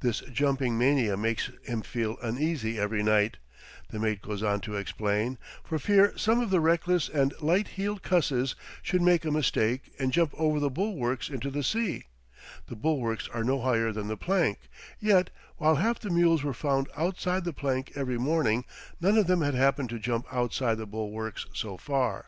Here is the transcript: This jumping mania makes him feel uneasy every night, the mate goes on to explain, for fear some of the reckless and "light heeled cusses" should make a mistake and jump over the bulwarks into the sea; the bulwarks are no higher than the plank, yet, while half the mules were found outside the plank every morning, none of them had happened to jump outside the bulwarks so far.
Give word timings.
This 0.00 0.20
jumping 0.30 0.76
mania 0.76 1.16
makes 1.16 1.50
him 1.62 1.80
feel 1.80 2.18
uneasy 2.20 2.78
every 2.78 3.02
night, 3.02 3.38
the 3.88 3.98
mate 3.98 4.20
goes 4.20 4.42
on 4.42 4.60
to 4.60 4.76
explain, 4.76 5.38
for 5.64 5.78
fear 5.78 6.12
some 6.18 6.40
of 6.40 6.50
the 6.50 6.60
reckless 6.60 7.08
and 7.08 7.32
"light 7.40 7.68
heeled 7.68 8.02
cusses" 8.02 8.54
should 8.82 9.00
make 9.00 9.24
a 9.24 9.30
mistake 9.30 9.90
and 9.98 10.12
jump 10.12 10.32
over 10.36 10.60
the 10.60 10.68
bulwarks 10.68 11.30
into 11.30 11.48
the 11.50 11.62
sea; 11.62 12.04
the 12.66 12.76
bulwarks 12.76 13.26
are 13.30 13.42
no 13.42 13.62
higher 13.62 13.90
than 13.90 14.08
the 14.08 14.18
plank, 14.18 14.58
yet, 15.00 15.30
while 15.56 15.76
half 15.76 15.98
the 15.98 16.10
mules 16.10 16.42
were 16.42 16.52
found 16.52 16.88
outside 16.94 17.44
the 17.44 17.54
plank 17.54 17.90
every 17.94 18.18
morning, 18.18 18.66
none 19.00 19.16
of 19.16 19.28
them 19.28 19.40
had 19.40 19.54
happened 19.54 19.88
to 19.88 19.98
jump 19.98 20.26
outside 20.30 20.74
the 20.76 20.84
bulwarks 20.84 21.46
so 21.54 21.78
far. 21.78 22.26